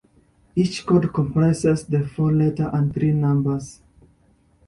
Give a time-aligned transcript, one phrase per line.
[0.55, 3.81] Each code comprises the four letters and three numbers.